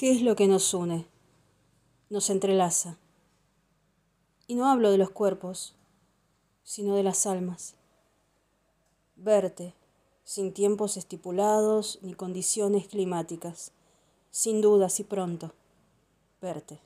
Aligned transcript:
¿Qué 0.00 0.12
es 0.12 0.22
lo 0.22 0.34
que 0.34 0.48
nos 0.48 0.72
une? 0.72 1.06
Nos 2.08 2.30
entrelaza. 2.30 2.96
Y 4.46 4.54
no 4.54 4.66
hablo 4.66 4.90
de 4.90 4.96
los 4.96 5.10
cuerpos, 5.10 5.74
sino 6.62 6.96
de 6.96 7.02
las 7.02 7.26
almas. 7.26 7.74
Verte, 9.16 9.74
sin 10.24 10.54
tiempos 10.54 10.96
estipulados 10.96 11.98
ni 12.00 12.14
condiciones 12.14 12.88
climáticas, 12.88 13.72
sin 14.30 14.62
dudas 14.62 15.00
y 15.00 15.04
pronto, 15.04 15.52
verte. 16.40 16.80